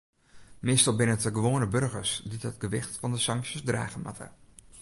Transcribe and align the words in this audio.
Meastal 0.67 0.95
binne 0.97 1.15
it 1.17 1.23
de 1.25 1.31
gewoane 1.37 1.67
boargers 1.73 2.11
dy't 2.29 2.47
it 2.49 2.61
gewicht 2.63 2.95
fan 2.99 3.13
de 3.13 3.19
sanksjes 3.25 3.63
drage 3.69 3.99
moatte. 4.03 4.27